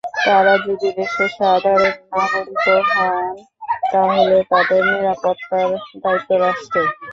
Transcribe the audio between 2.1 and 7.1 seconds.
নাগরিকও হন, তাহলে তাদের নিরাপত্তার দায়িত্ব রাষ্ট্রের।